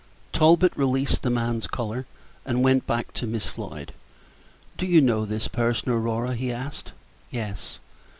[0.33, 2.07] Talbot released the man's collar,
[2.43, 3.93] and went back to Miss Floyd.
[4.75, 6.91] "Do you know this person, Aurora?" he asked.
[7.29, 7.77] "Yes."